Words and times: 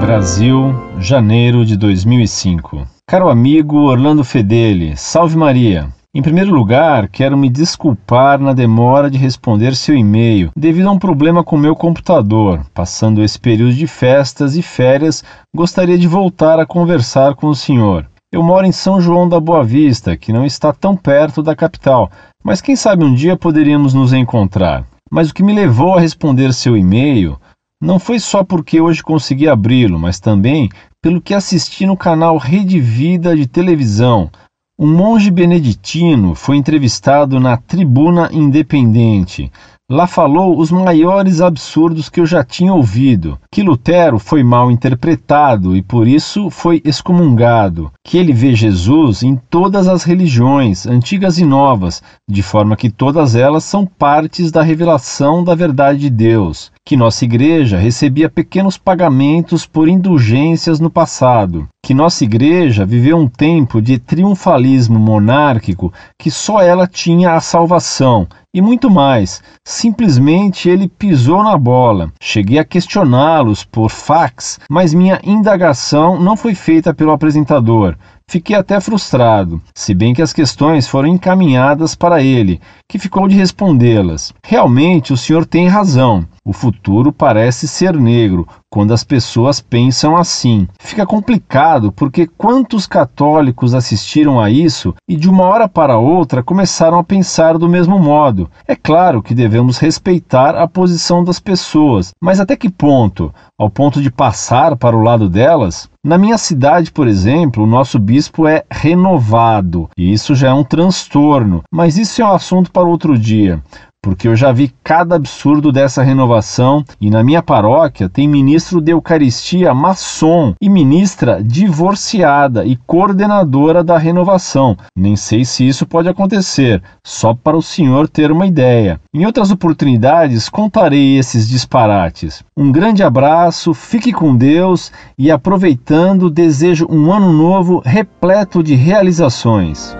Brasil, 0.00 0.74
janeiro 0.98 1.62
de 1.62 1.76
2005. 1.76 2.86
Caro 3.06 3.28
amigo 3.28 3.76
Orlando 3.82 4.24
Fedeli, 4.24 4.96
salve 4.96 5.36
Maria. 5.36 5.88
Em 6.14 6.22
primeiro 6.22 6.52
lugar, 6.54 7.06
quero 7.06 7.36
me 7.36 7.50
desculpar 7.50 8.40
na 8.40 8.54
demora 8.54 9.10
de 9.10 9.18
responder 9.18 9.76
seu 9.76 9.94
e-mail 9.94 10.50
devido 10.56 10.88
a 10.88 10.92
um 10.92 10.98
problema 10.98 11.44
com 11.44 11.56
meu 11.56 11.76
computador. 11.76 12.64
Passando 12.72 13.22
esse 13.22 13.38
período 13.38 13.74
de 13.74 13.86
festas 13.86 14.56
e 14.56 14.62
férias, 14.62 15.22
gostaria 15.54 15.98
de 15.98 16.08
voltar 16.08 16.58
a 16.58 16.66
conversar 16.66 17.34
com 17.34 17.48
o 17.48 17.54
senhor. 17.54 18.06
Eu 18.32 18.42
moro 18.42 18.66
em 18.66 18.72
São 18.72 19.02
João 19.02 19.28
da 19.28 19.38
Boa 19.38 19.62
Vista, 19.62 20.16
que 20.16 20.32
não 20.32 20.46
está 20.46 20.72
tão 20.72 20.96
perto 20.96 21.42
da 21.42 21.54
capital, 21.54 22.10
mas 22.42 22.62
quem 22.62 22.74
sabe 22.74 23.04
um 23.04 23.12
dia 23.12 23.36
poderíamos 23.36 23.92
nos 23.92 24.14
encontrar. 24.14 24.82
Mas 25.10 25.28
o 25.28 25.34
que 25.34 25.42
me 25.42 25.52
levou 25.52 25.94
a 25.94 26.00
responder 26.00 26.54
seu 26.54 26.76
e-mail 26.76 27.36
não 27.80 27.98
foi 27.98 28.20
só 28.20 28.44
porque 28.44 28.80
hoje 28.80 29.02
consegui 29.02 29.48
abri-lo, 29.48 29.98
mas 29.98 30.20
também 30.20 30.68
pelo 31.02 31.20
que 31.20 31.32
assisti 31.32 31.86
no 31.86 31.96
canal 31.96 32.36
Rede 32.36 32.78
Vida 32.78 33.34
de 33.34 33.46
televisão. 33.46 34.30
Um 34.78 34.92
monge 34.94 35.30
beneditino 35.30 36.34
foi 36.34 36.56
entrevistado 36.56 37.40
na 37.40 37.56
Tribuna 37.56 38.28
Independente. 38.32 39.50
Lá 39.92 40.06
falou 40.06 40.56
os 40.56 40.70
maiores 40.70 41.40
absurdos 41.40 42.08
que 42.08 42.20
eu 42.20 42.26
já 42.26 42.44
tinha 42.44 42.72
ouvido: 42.72 43.36
que 43.52 43.60
Lutero 43.60 44.20
foi 44.20 44.40
mal 44.44 44.70
interpretado 44.70 45.76
e 45.76 45.82
por 45.82 46.06
isso 46.06 46.48
foi 46.48 46.80
excomungado, 46.84 47.90
que 48.06 48.16
ele 48.16 48.32
vê 48.32 48.54
Jesus 48.54 49.24
em 49.24 49.34
todas 49.34 49.88
as 49.88 50.04
religiões, 50.04 50.86
antigas 50.86 51.38
e 51.38 51.44
novas, 51.44 52.00
de 52.28 52.40
forma 52.40 52.76
que 52.76 52.88
todas 52.88 53.34
elas 53.34 53.64
são 53.64 53.84
partes 53.84 54.52
da 54.52 54.62
revelação 54.62 55.42
da 55.42 55.56
verdade 55.56 55.98
de 55.98 56.10
Deus, 56.10 56.70
que 56.86 56.96
nossa 56.96 57.24
igreja 57.24 57.76
recebia 57.76 58.30
pequenos 58.30 58.78
pagamentos 58.78 59.66
por 59.66 59.88
indulgências 59.88 60.78
no 60.78 60.88
passado, 60.88 61.66
que 61.90 61.94
nossa 61.94 62.22
igreja 62.22 62.86
viveu 62.86 63.16
um 63.16 63.26
tempo 63.26 63.82
de 63.82 63.98
triunfalismo 63.98 64.96
monárquico 64.96 65.92
que 66.16 66.30
só 66.30 66.62
ela 66.62 66.86
tinha 66.86 67.32
a 67.32 67.40
salvação 67.40 68.28
e 68.54 68.62
muito 68.62 68.88
mais. 68.88 69.42
Simplesmente 69.66 70.68
ele 70.68 70.86
pisou 70.86 71.42
na 71.42 71.58
bola. 71.58 72.12
Cheguei 72.22 72.60
a 72.60 72.64
questioná-los 72.64 73.64
por 73.64 73.90
fax, 73.90 74.60
mas 74.70 74.94
minha 74.94 75.20
indagação 75.24 76.16
não 76.16 76.36
foi 76.36 76.54
feita 76.54 76.94
pelo 76.94 77.10
apresentador. 77.10 77.96
Fiquei 78.30 78.54
até 78.54 78.78
frustrado, 78.78 79.60
se 79.74 79.92
bem 79.92 80.14
que 80.14 80.22
as 80.22 80.32
questões 80.32 80.86
foram 80.86 81.08
encaminhadas 81.08 81.96
para 81.96 82.22
ele, 82.22 82.60
que 82.88 82.96
ficou 82.96 83.26
de 83.26 83.34
respondê-las. 83.34 84.32
Realmente 84.44 85.12
o 85.12 85.16
senhor 85.16 85.44
tem 85.44 85.66
razão. 85.66 86.24
O 86.44 86.52
futuro 86.52 87.12
parece 87.12 87.66
ser 87.66 87.92
negro 87.94 88.46
quando 88.70 88.94
as 88.94 89.02
pessoas 89.02 89.60
pensam 89.60 90.16
assim. 90.16 90.68
Fica 90.80 91.04
complicado 91.04 91.90
porque 91.90 92.26
quantos 92.26 92.86
católicos 92.86 93.74
assistiram 93.74 94.40
a 94.40 94.48
isso 94.48 94.94
e 95.08 95.16
de 95.16 95.28
uma 95.28 95.44
hora 95.44 95.68
para 95.68 95.98
outra 95.98 96.42
começaram 96.42 96.98
a 96.98 97.04
pensar 97.04 97.58
do 97.58 97.68
mesmo 97.68 97.98
modo. 97.98 98.48
É 98.66 98.76
claro 98.76 99.22
que 99.22 99.34
devemos 99.34 99.78
respeitar 99.78 100.54
a 100.54 100.68
posição 100.68 101.24
das 101.24 101.40
pessoas, 101.40 102.12
mas 102.22 102.38
até 102.38 102.56
que 102.56 102.70
ponto? 102.70 103.34
Ao 103.58 103.68
ponto 103.68 104.00
de 104.00 104.10
passar 104.10 104.76
para 104.76 104.96
o 104.96 105.02
lado 105.02 105.28
delas? 105.28 105.90
Na 106.02 106.16
minha 106.16 106.38
cidade, 106.38 106.90
por 106.90 107.06
exemplo, 107.06 107.62
o 107.62 107.66
nosso 107.66 107.98
bispo 107.98 108.48
é 108.48 108.64
renovado, 108.70 109.90
e 109.98 110.10
isso 110.10 110.34
já 110.34 110.48
é 110.48 110.52
um 110.52 110.64
transtorno, 110.64 111.62
mas 111.70 111.98
isso 111.98 112.22
é 112.22 112.24
um 112.24 112.32
assunto 112.32 112.72
para 112.72 112.88
outro 112.88 113.18
dia 113.18 113.62
porque 114.02 114.26
eu 114.26 114.34
já 114.34 114.50
vi 114.50 114.72
cada 114.82 115.16
absurdo 115.16 115.70
dessa 115.70 116.02
renovação 116.02 116.84
e 117.00 117.10
na 117.10 117.22
minha 117.22 117.42
paróquia 117.42 118.08
tem 118.08 118.26
ministro 118.26 118.80
de 118.80 118.92
Eucaristia 118.92 119.74
maçom 119.74 120.54
e 120.60 120.68
ministra 120.68 121.42
divorciada 121.42 122.64
e 122.64 122.76
coordenadora 122.86 123.84
da 123.84 123.98
renovação. 123.98 124.76
Nem 124.96 125.16
sei 125.16 125.44
se 125.44 125.66
isso 125.66 125.86
pode 125.86 126.08
acontecer, 126.08 126.82
só 127.04 127.34
para 127.34 127.56
o 127.56 127.62
senhor 127.62 128.08
ter 128.08 128.32
uma 128.32 128.46
ideia. 128.46 129.00
Em 129.14 129.26
outras 129.26 129.50
oportunidades 129.50 130.48
contarei 130.48 131.18
esses 131.18 131.48
disparates. 131.48 132.42
Um 132.56 132.72
grande 132.72 133.02
abraço, 133.02 133.74
fique 133.74 134.12
com 134.12 134.34
Deus 134.34 134.90
e 135.18 135.30
aproveitando, 135.30 136.30
desejo 136.30 136.86
um 136.90 137.12
ano 137.12 137.32
novo 137.32 137.82
repleto 137.84 138.62
de 138.62 138.74
realizações. 138.74 139.94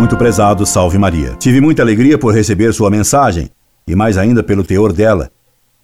Muito 0.00 0.16
prezado, 0.16 0.64
salve 0.64 0.96
Maria. 0.96 1.36
Tive 1.38 1.60
muita 1.60 1.82
alegria 1.82 2.16
por 2.16 2.32
receber 2.32 2.72
sua 2.72 2.88
mensagem 2.88 3.50
e 3.86 3.94
mais 3.94 4.16
ainda 4.16 4.42
pelo 4.42 4.64
teor 4.64 4.94
dela, 4.94 5.30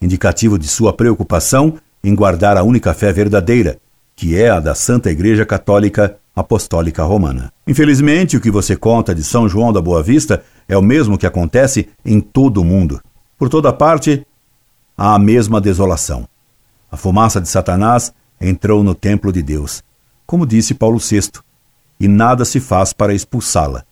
indicativo 0.01 0.57
de 0.57 0.67
sua 0.67 0.91
preocupação 0.91 1.75
em 2.03 2.15
guardar 2.15 2.57
a 2.57 2.63
única 2.63 2.95
fé 2.95 3.13
verdadeira, 3.13 3.77
que 4.15 4.35
é 4.35 4.49
a 4.49 4.59
da 4.59 4.73
Santa 4.73 5.11
Igreja 5.11 5.45
Católica 5.45 6.17
Apostólica 6.35 7.03
Romana. 7.03 7.53
Infelizmente, 7.67 8.35
o 8.35 8.41
que 8.41 8.49
você 8.49 8.75
conta 8.75 9.13
de 9.13 9.23
São 9.23 9.47
João 9.47 9.71
da 9.71 9.83
Boa 9.83 10.01
Vista 10.01 10.43
é 10.67 10.75
o 10.75 10.81
mesmo 10.81 11.15
que 11.15 11.27
acontece 11.27 11.87
em 12.03 12.19
todo 12.19 12.57
o 12.59 12.65
mundo. 12.65 12.99
Por 13.37 13.49
toda 13.49 13.71
parte, 13.71 14.25
há 14.97 15.13
a 15.13 15.19
mesma 15.19 15.61
desolação. 15.61 16.27
A 16.91 16.97
fumaça 16.97 17.39
de 17.39 17.47
Satanás 17.47 18.11
entrou 18.41 18.83
no 18.83 18.95
templo 18.95 19.31
de 19.31 19.43
Deus, 19.43 19.83
como 20.25 20.43
disse 20.43 20.73
Paulo 20.73 20.97
VI, 20.97 21.29
e 21.99 22.07
nada 22.07 22.43
se 22.45 22.59
faz 22.59 22.93
para 22.93 23.13
expulsá-la. 23.13 23.85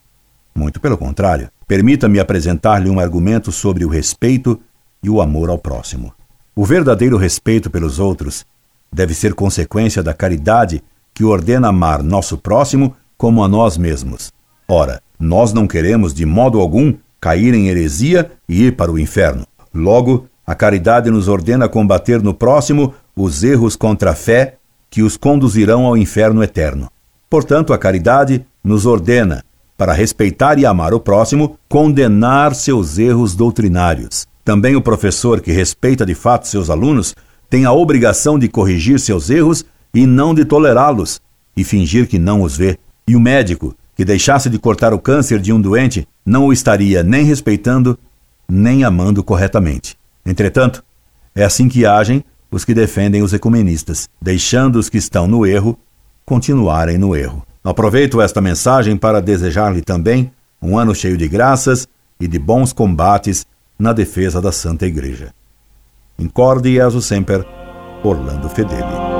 Muito 0.56 0.80
pelo 0.80 0.96
contrário. 0.96 1.50
Permita-me 1.68 2.18
apresentar-lhe 2.18 2.88
um 2.88 2.98
argumento 2.98 3.52
sobre 3.52 3.84
o 3.84 3.88
respeito 3.90 4.58
e 5.02 5.10
o 5.10 5.20
amor 5.20 5.50
ao 5.50 5.58
próximo. 5.58 6.14
O 6.54 6.64
verdadeiro 6.64 7.18
respeito 7.18 7.68
pelos 7.68 7.98
outros 7.98 8.46
deve 8.90 9.12
ser 9.12 9.34
consequência 9.34 10.02
da 10.02 10.14
caridade 10.14 10.82
que 11.12 11.24
ordena 11.24 11.68
amar 11.68 12.02
nosso 12.02 12.38
próximo 12.38 12.96
como 13.18 13.44
a 13.44 13.48
nós 13.48 13.76
mesmos. 13.76 14.32
Ora, 14.66 15.02
nós 15.20 15.52
não 15.52 15.66
queremos 15.66 16.14
de 16.14 16.24
modo 16.24 16.58
algum 16.58 16.94
cair 17.20 17.52
em 17.52 17.68
heresia 17.68 18.30
e 18.48 18.64
ir 18.64 18.76
para 18.76 18.90
o 18.90 18.98
inferno. 18.98 19.46
Logo, 19.74 20.26
a 20.46 20.54
caridade 20.54 21.10
nos 21.10 21.28
ordena 21.28 21.68
combater 21.68 22.22
no 22.22 22.32
próximo 22.32 22.94
os 23.14 23.44
erros 23.44 23.76
contra 23.76 24.12
a 24.12 24.14
fé 24.14 24.56
que 24.88 25.02
os 25.02 25.18
conduzirão 25.18 25.84
ao 25.84 25.98
inferno 25.98 26.42
eterno. 26.42 26.90
Portanto, 27.28 27.74
a 27.74 27.78
caridade 27.78 28.46
nos 28.64 28.86
ordena 28.86 29.44
para 29.76 29.92
respeitar 29.92 30.58
e 30.58 30.66
amar 30.66 30.94
o 30.94 31.00
próximo, 31.00 31.58
condenar 31.68 32.54
seus 32.54 32.98
erros 32.98 33.34
doutrinários. 33.34 34.26
Também 34.44 34.76
o 34.76 34.82
professor 34.82 35.40
que 35.40 35.52
respeita 35.52 36.06
de 36.06 36.14
fato 36.14 36.48
seus 36.48 36.70
alunos 36.70 37.14
tem 37.50 37.64
a 37.64 37.72
obrigação 37.72 38.38
de 38.38 38.48
corrigir 38.48 38.98
seus 38.98 39.28
erros 39.28 39.64
e 39.92 40.06
não 40.06 40.34
de 40.34 40.44
tolerá-los 40.44 41.20
e 41.56 41.64
fingir 41.64 42.06
que 42.06 42.18
não 42.18 42.42
os 42.42 42.56
vê. 42.56 42.78
E 43.06 43.16
o 43.16 43.20
médico 43.20 43.74
que 43.94 44.04
deixasse 44.04 44.50
de 44.50 44.58
cortar 44.58 44.92
o 44.92 44.98
câncer 44.98 45.40
de 45.40 45.52
um 45.52 45.60
doente 45.60 46.06
não 46.24 46.46
o 46.46 46.52
estaria 46.52 47.02
nem 47.02 47.24
respeitando 47.24 47.98
nem 48.48 48.84
amando 48.84 49.24
corretamente. 49.24 49.96
Entretanto, 50.24 50.84
é 51.34 51.44
assim 51.44 51.68
que 51.68 51.84
agem 51.84 52.24
os 52.50 52.64
que 52.64 52.74
defendem 52.74 53.22
os 53.22 53.32
ecumenistas, 53.32 54.08
deixando 54.22 54.76
os 54.76 54.88
que 54.88 54.98
estão 54.98 55.26
no 55.26 55.44
erro 55.44 55.78
continuarem 56.24 56.98
no 56.98 57.14
erro. 57.14 57.44
Aproveito 57.66 58.22
esta 58.22 58.40
mensagem 58.40 58.96
para 58.96 59.20
desejar-lhe 59.20 59.82
também 59.82 60.30
um 60.62 60.78
ano 60.78 60.94
cheio 60.94 61.16
de 61.16 61.26
graças 61.26 61.84
e 62.20 62.28
de 62.28 62.38
bons 62.38 62.72
combates 62.72 63.44
na 63.76 63.92
defesa 63.92 64.40
da 64.40 64.52
Santa 64.52 64.86
Igreja. 64.86 65.34
Incorde 66.16 66.68
e 66.68 66.78
sempre, 67.00 67.44
Orlando 68.04 68.48
Fedeli. 68.48 69.15